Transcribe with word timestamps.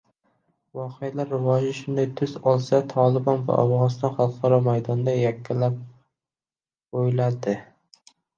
Voqealar 0.77 1.33
rivoji 1.33 1.73
shunday 1.79 2.07
tus 2.21 2.33
olsa, 2.51 2.79
“Tolibon” 2.93 3.43
va 3.51 3.59
Afg‘oniston 3.65 4.15
xalqaro 4.17 4.59
maydonda 4.69 5.15
yakkalab 5.19 5.77
qo‘yiladi 5.83 7.57